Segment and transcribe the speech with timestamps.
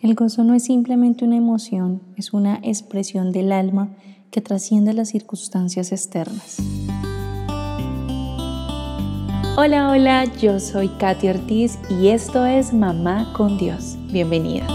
[0.00, 3.96] El gozo no es simplemente una emoción, es una expresión del alma
[4.30, 6.58] que trasciende las circunstancias externas.
[9.56, 13.98] Hola, hola, yo soy Katy Ortiz y esto es Mamá con Dios.
[14.12, 14.68] Bienvenida.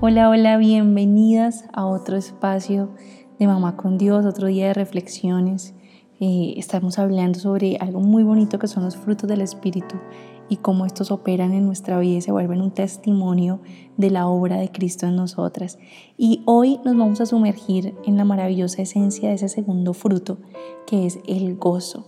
[0.00, 2.90] Hola, hola, bienvenidas a otro espacio
[3.40, 5.74] de Mamá con Dios, otro día de reflexiones.
[6.20, 9.96] Estamos hablando sobre algo muy bonito que son los frutos del Espíritu
[10.48, 13.60] y cómo estos operan en nuestra vida y se vuelven un testimonio
[13.96, 15.78] de la obra de Cristo en nosotras.
[16.16, 20.38] Y hoy nos vamos a sumergir en la maravillosa esencia de ese segundo fruto,
[20.86, 22.06] que es el gozo.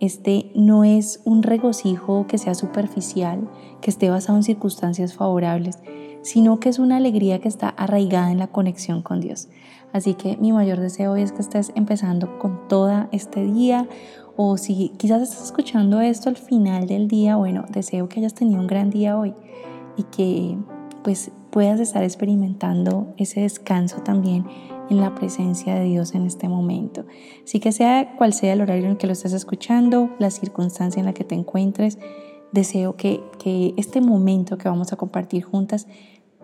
[0.00, 3.48] Este no es un regocijo que sea superficial,
[3.80, 5.78] que esté basado en circunstancias favorables,
[6.26, 9.48] sino que es una alegría que está arraigada en la conexión con Dios.
[9.92, 13.86] Así que mi mayor deseo es que estés empezando con todo este día
[14.34, 18.60] o si quizás estás escuchando esto al final del día, bueno, deseo que hayas tenido
[18.60, 19.34] un gran día hoy
[19.96, 20.58] y que
[21.04, 24.44] pues puedas estar experimentando ese descanso también
[24.90, 27.06] en la presencia de Dios en este momento.
[27.44, 30.98] Así que sea cual sea el horario en el que lo estés escuchando, la circunstancia
[30.98, 31.98] en la que te encuentres,
[32.52, 35.86] deseo que, que este momento que vamos a compartir juntas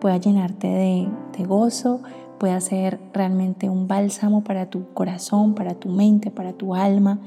[0.03, 2.01] pueda llenarte de, gozo,
[2.37, 7.21] pueda ser realmente un bálsamo para tu corazón, para tu mente, para tu alma,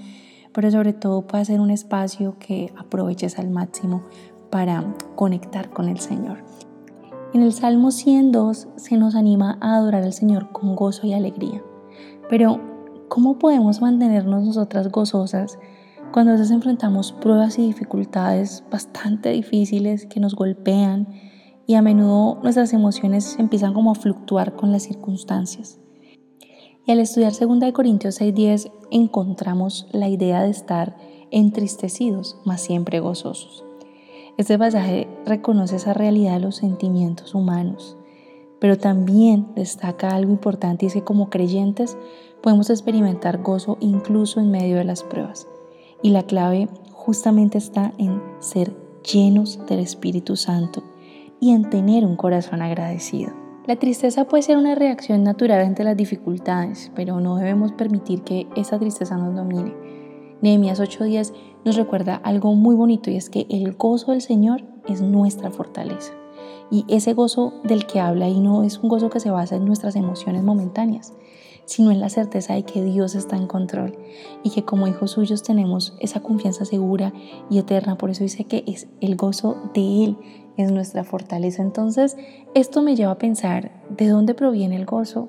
[0.53, 4.03] pero sobre todo pueda ser un espacio que aproveches al máximo
[4.51, 6.45] para conectar con el Señor.
[7.33, 11.63] En el Salmo 102 se nos anima a adorar al Señor con gozo y alegría.
[12.29, 12.61] Pero,
[13.09, 15.59] ¿cómo podemos mantenernos nosotras gozosas
[16.13, 21.09] cuando a veces enfrentamos pruebas y dificultades bastante difíciles que nos golpean
[21.67, 25.81] y a menudo nuestras emociones empiezan como a fluctuar con las circunstancias.
[26.87, 30.97] Y al estudiar 2 Corintios 6:10 encontramos la idea de estar
[31.33, 33.65] entristecidos, mas siempre gozosos.
[34.39, 37.97] Este pasaje reconoce esa realidad de los sentimientos humanos,
[38.61, 41.97] pero también destaca algo importante y es que como creyentes
[42.43, 45.49] podemos experimentar gozo incluso en medio de las pruebas.
[46.03, 50.83] Y la clave justamente está en ser llenos del Espíritu Santo
[51.41, 53.33] y en tener un corazón agradecido.
[53.67, 58.47] La tristeza puede ser una reacción natural ante las dificultades, pero no debemos permitir que
[58.55, 59.75] esa tristeza nos domine.
[60.41, 61.33] Nehemías 8:10
[61.65, 66.13] nos recuerda algo muy bonito y es que el gozo del Señor es nuestra fortaleza.
[66.71, 69.65] Y ese gozo del que habla ahí no es un gozo que se basa en
[69.65, 71.15] nuestras emociones momentáneas,
[71.67, 73.99] sino en la certeza de que Dios está en control
[74.43, 77.13] y que como hijos suyos tenemos esa confianza segura
[77.51, 77.99] y eterna.
[77.99, 80.17] Por eso dice que es el gozo de Él,
[80.57, 81.63] es nuestra fortaleza.
[81.63, 82.17] Entonces,
[82.55, 85.29] esto me lleva a pensar de dónde proviene el gozo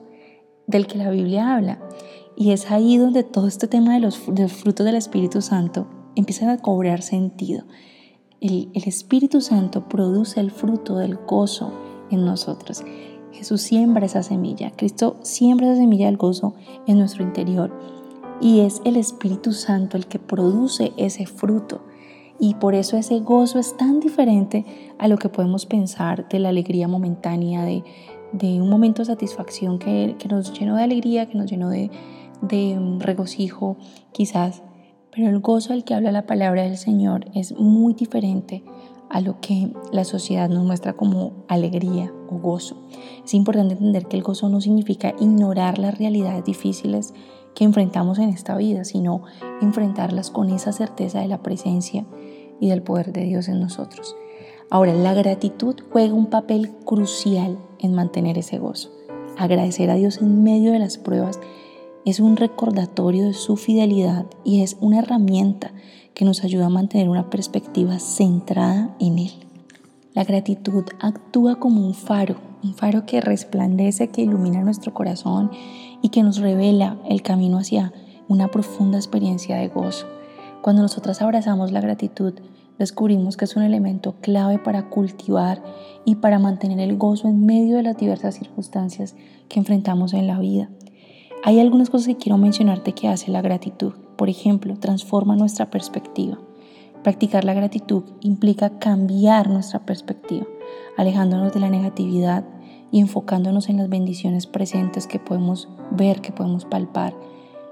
[0.68, 1.80] del que la Biblia habla.
[2.36, 6.58] Y es ahí donde todo este tema de los, frutos del Espíritu Santo empieza a
[6.60, 7.66] cobrar sentido.
[8.40, 11.74] El, el Espíritu Santo produce el fruto del gozo
[12.12, 12.84] en nosotros.
[13.38, 14.72] Jesús siembra esa semilla.
[14.72, 16.56] Cristo siembra esa semilla del gozo
[16.88, 17.72] en nuestro interior.
[18.42, 21.82] Y es el Espíritu Santo el que produce ese fruto.
[22.40, 24.66] Y por eso ese gozo es tan diferente
[24.98, 27.84] a lo que podemos pensar de la alegría momentánea, de,
[28.60, 31.92] un momento de satisfacción que, nos llenó de alegría, que nos llenó de,
[32.42, 33.78] de regocijo
[34.14, 34.64] quizás.
[35.12, 38.64] Pero el gozo al que habla la palabra del Señor es muy diferente
[39.10, 42.78] a lo que la sociedad nos muestra como alegría o gozo.
[43.24, 47.14] Es importante entender que el gozo no significa ignorar las realidades difíciles
[47.56, 49.24] que enfrentamos en esta vida, sino
[49.62, 52.06] enfrentarlas con esa certeza de la presencia
[52.60, 54.16] y del poder de Dios en nosotros.
[54.70, 58.92] Ahora, la gratitud juega un papel crucial en mantener ese gozo.
[59.38, 61.40] Agradecer a Dios en medio de las pruebas
[62.08, 65.74] es un recordatorio de su fidelidad y es una herramienta
[66.14, 69.32] que nos ayuda a mantener una perspectiva centrada en Él.
[70.14, 75.52] La gratitud actúa como un faro, un faro que resplandece, que ilumina nuestro corazón
[76.02, 77.92] y que nos revela el camino hacia
[78.30, 80.06] una profunda experiencia de gozo.
[80.62, 82.36] Cuando nosotras abrazamos la gratitud,
[82.80, 85.62] descubrimos que es un elemento clave para cultivar
[86.06, 89.14] y para mantener el gozo en medio de las diversas circunstancias
[89.50, 90.70] que enfrentamos en la vida.
[91.44, 93.94] Hay algunas cosas que quiero mencionarte que hace la gratitud.
[94.18, 96.38] Por ejemplo, transforma nuestra perspectiva.
[97.04, 100.46] Practicar la gratitud implica cambiar nuestra perspectiva,
[100.98, 102.44] alejándonos de la negatividad
[102.92, 107.14] y enfocándonos en las bendiciones presentes que podemos ver, que podemos palpar.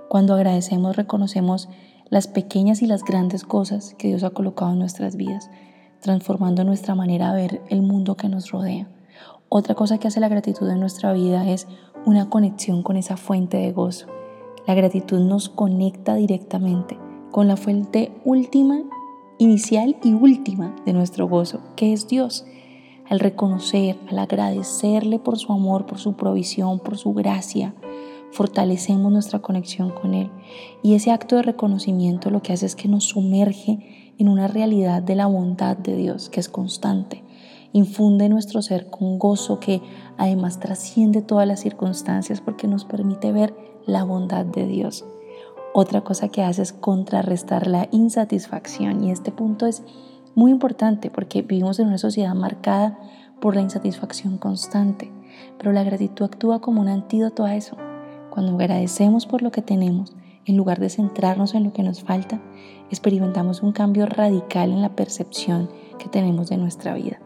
[0.09, 1.67] Cuando agradecemos, reconocemos
[2.09, 5.49] las pequeñas y las grandes cosas que Dios ha colocado en nuestras vidas,
[6.01, 8.87] transformando nuestra manera de ver el mundo que nos rodea.
[9.49, 11.67] Otra cosa que hace la gratitud en nuestra vida es
[12.05, 14.07] una conexión con esa fuente de gozo.
[14.67, 16.97] La gratitud nos conecta directamente
[17.31, 18.83] con la fuente última
[19.37, 22.45] inicial y última de nuestro gozo, que es Dios.
[23.09, 27.75] Al reconocer, al agradecerle por su amor, por su provisión, por su gracia,
[28.31, 30.31] fortalecemos nuestra conexión con Él.
[30.81, 35.01] Y ese acto de reconocimiento lo que hace es que nos sumerge en una realidad
[35.01, 37.24] de la bondad de Dios, que es constante.
[37.75, 39.81] Infunde nuestro ser con gozo que
[40.15, 43.53] además trasciende todas las circunstancias porque nos permite ver
[43.85, 45.03] la bondad de Dios.
[45.73, 49.83] Otra cosa que hace es contrarrestar la insatisfacción y este punto es
[50.35, 52.97] muy importante porque vivimos en una sociedad marcada
[53.41, 55.11] por la insatisfacción constante,
[55.57, 57.75] pero la gratitud actúa como un antídoto a eso.
[58.29, 62.41] Cuando agradecemos por lo que tenemos, en lugar de centrarnos en lo que nos falta,
[62.89, 65.69] experimentamos un cambio radical en la percepción
[65.99, 67.19] que tenemos de nuestra vida.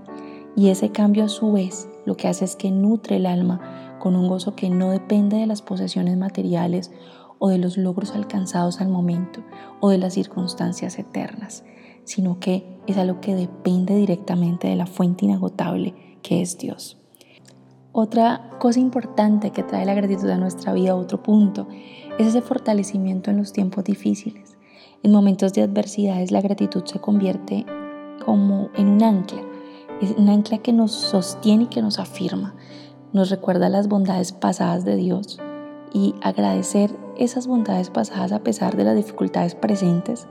[0.60, 4.18] Y ese cambio a su vez lo que hace es que nutre el alma con
[4.18, 6.92] un gozo que no depende de las posesiones materiales
[7.38, 9.40] o de los logros alcanzados al momento
[9.80, 11.64] o de las circunstancias eternas,
[12.04, 16.98] sino que es algo que depende directamente de la fuente inagotable que es Dios.
[17.94, 21.70] Otra cosa importante que trae la gratitud a nuestra vida, otro punto,
[22.18, 24.58] es ese fortalecimiento en los tiempos difíciles.
[25.04, 27.66] En momentos de adversidades la gratitud se convierte
[28.26, 29.49] como en un ancla,
[30.02, 32.56] es un ancla que nos sostiene y que nos afirma,
[33.14, 35.40] nos recuerda las bondades pasadas de Dios
[35.94, 40.28] y agradecer esas bondades pasadas a pesar de las dificultades presentes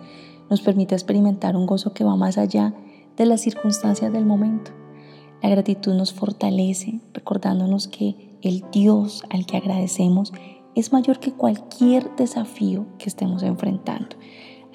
[0.49, 2.75] nos permite experimentar un gozo que va más allá
[3.17, 4.71] de las circunstancias del momento.
[5.43, 10.33] La gratitud nos fortalece recordándonos que el Dios al que agradecemos
[10.75, 14.17] es mayor que cualquier desafío que estemos enfrentando.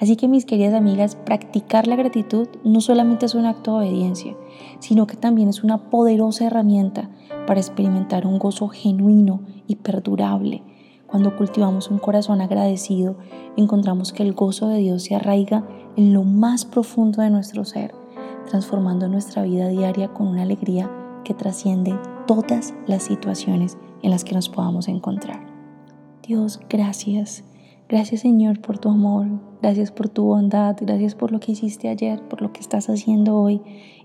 [0.04, 4.36] Así que mis queridas amigas, practicar la gratitud no solamente es un acto de obediencia,
[4.78, 7.08] sino que también es una poderosa herramienta
[7.46, 10.62] para experimentar un gozo genuino y perdurable
[11.14, 13.14] cuando cultivamos un corazón agradecido,
[13.56, 15.64] encontramos que el gozo de Dios se arraiga
[15.94, 17.94] en lo más profundo de nuestro ser,
[18.48, 20.90] transformando nuestra vida diaria con una alegría
[21.22, 21.96] que trasciende
[22.26, 25.46] todas las situaciones en las que nos podamos encontrar.
[26.26, 27.44] Dios, gracias.
[27.86, 29.26] Gracias Señor por tu amor,
[29.60, 33.36] gracias por tu bondad, gracias por lo que hiciste ayer, por lo que estás haciendo
[33.36, 33.60] hoy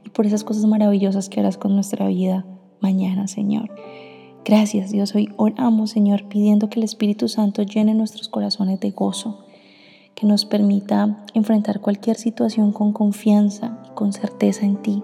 [0.05, 2.45] y por esas cosas maravillosas que harás con nuestra vida
[2.81, 3.71] mañana, Señor.
[4.43, 9.45] Gracias Dios, hoy oramos Señor pidiendo que el Espíritu Santo llene nuestros corazones de gozo,
[10.13, 15.01] que nos permita enfrentar cualquier situación con confianza y con certeza en ti.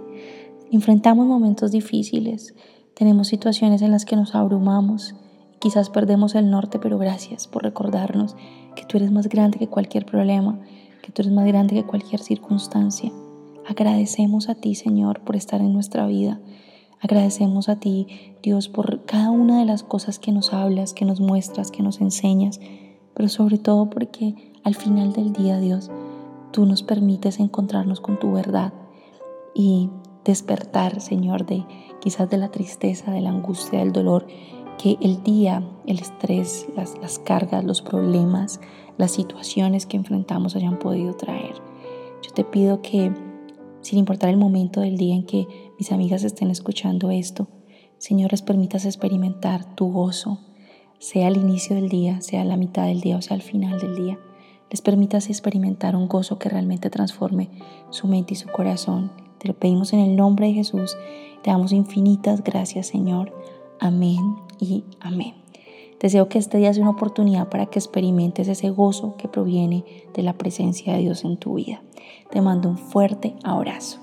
[0.69, 2.54] Enfrentamos momentos difíciles,
[2.94, 5.16] tenemos situaciones en las que nos abrumamos,
[5.60, 8.36] quizás perdemos el norte, pero gracias por recordarnos
[8.75, 10.60] que tú eres más grande que cualquier problema,
[11.02, 13.12] que tú eres más grande que cualquier circunstancia.
[13.68, 16.40] Agradecemos a ti Señor por estar en nuestra vida.
[17.02, 18.07] Agradecemos a ti,
[18.42, 22.01] Dios, por cada una de las cosas que nos hablas, que nos muestras, que nos
[22.01, 22.60] enseñas,
[23.13, 25.92] pero sobre todo porque al final del día, Dios,
[26.51, 28.74] tú nos permites encontrarnos con tu verdad
[29.54, 29.90] y
[30.24, 31.66] despertar, Señor, de
[32.01, 34.25] quizás de la tristeza, de la angustia, del dolor
[34.77, 38.60] que el día, el estrés, las, las cargas, los problemas,
[38.98, 41.56] las situaciones que enfrentamos hayan podido traer.
[42.22, 43.12] Yo te pido que
[43.81, 47.48] sin importar el momento del día en que mis amigas estén escuchando esto,
[48.00, 50.39] Señor, les permitas experimentar tu gozo,
[51.00, 53.80] sea al inicio del día, sea a la mitad del día o sea al final
[53.80, 54.19] del día.
[54.72, 57.50] Les permitas experimentar un gozo que realmente transforme
[57.92, 59.12] su mente y su corazón.
[59.38, 60.98] Te lo pedimos en el nombre de Jesús.
[61.44, 63.32] Te damos infinitas gracias, Señor.
[63.86, 65.36] Amén y amén.
[66.01, 70.24] Deseo que este día sea una oportunidad para que experimentes ese gozo que proviene de
[70.24, 71.84] la presencia de Dios en tu vida.
[72.32, 74.00] Te mando un fuerte abrazo.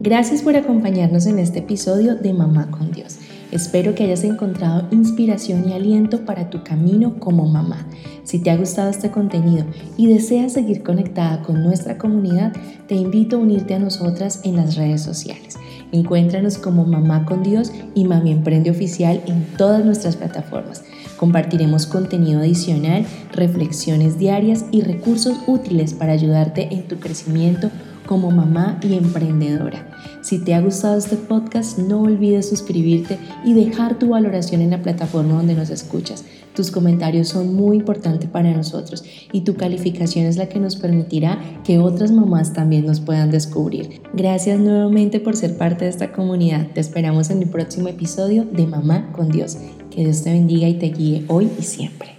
[0.00, 3.18] Gracias por acompañarnos en este episodio de Mamá con Dios.
[3.52, 7.86] Espero que hayas encontrado inspiración y aliento para tu camino como mamá.
[8.24, 12.52] Si te ha gustado este contenido y deseas seguir conectada con nuestra comunidad,
[12.88, 15.56] te invito a unirte a nosotras en las redes sociales.
[15.92, 20.84] Encuéntranos como Mamá con Dios y Mami Emprende Oficial en todas nuestras plataformas.
[21.16, 27.70] Compartiremos contenido adicional, reflexiones diarias y recursos útiles para ayudarte en tu crecimiento
[28.06, 29.86] como mamá y emprendedora.
[30.22, 34.82] Si te ha gustado este podcast, no olvides suscribirte y dejar tu valoración en la
[34.82, 36.24] plataforma donde nos escuchas.
[36.58, 41.38] Tus comentarios son muy importantes para nosotros y tu calificación es la que nos permitirá
[41.62, 44.00] que otras mamás también nos puedan descubrir.
[44.12, 46.66] Gracias nuevamente por ser parte de esta comunidad.
[46.74, 49.56] Te esperamos en el próximo episodio de Mamá con Dios.
[49.92, 52.17] Que Dios te bendiga y te guíe hoy y siempre.